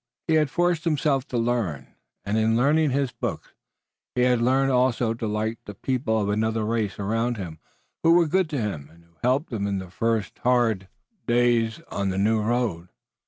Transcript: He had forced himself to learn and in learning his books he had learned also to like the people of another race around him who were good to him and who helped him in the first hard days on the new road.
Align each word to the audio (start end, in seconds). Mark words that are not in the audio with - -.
He 0.27 0.33
had 0.33 0.49
forced 0.49 0.83
himself 0.83 1.27
to 1.27 1.37
learn 1.37 1.93
and 2.25 2.35
in 2.35 2.57
learning 2.57 2.89
his 2.89 3.11
books 3.11 3.53
he 4.15 4.21
had 4.21 4.41
learned 4.41 4.71
also 4.71 5.13
to 5.13 5.27
like 5.27 5.63
the 5.65 5.75
people 5.75 6.19
of 6.19 6.27
another 6.27 6.65
race 6.65 6.97
around 6.97 7.37
him 7.37 7.59
who 8.01 8.13
were 8.13 8.25
good 8.27 8.49
to 8.49 8.59
him 8.59 8.89
and 8.91 9.03
who 9.03 9.13
helped 9.21 9.53
him 9.53 9.67
in 9.67 9.77
the 9.77 9.91
first 9.91 10.39
hard 10.39 10.87
days 11.27 11.81
on 11.91 12.09
the 12.09 12.17
new 12.17 12.41
road. 12.41 12.89